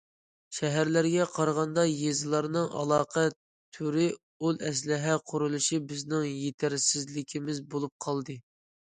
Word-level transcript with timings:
شەھەرلەرگە 0.57 1.25
قارىغاندا، 1.33 1.81
يېزىلارنىڭ 1.89 2.71
ئالاقە 2.79 3.25
تورى 3.77 4.05
ئۇل 4.45 4.57
ئەسلىھە 4.69 5.17
قۇرۇلۇشى 5.33 5.79
بىزنىڭ 5.91 6.25
يېتەرسىزلىكىمىز 6.29 7.61
بولۇپ 7.75 7.95
قالدى. 8.07 8.39